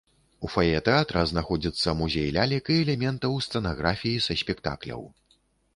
У 0.47 0.49
фае 0.53 0.79
тэатра 0.87 1.21
знаходзіцца 1.33 1.95
музей 1.99 2.33
лялек 2.39 2.65
і 2.77 2.79
элементаў 2.87 3.39
сцэнаграфіі 3.47 4.23
са 4.29 4.33
спектакляў. 4.45 5.09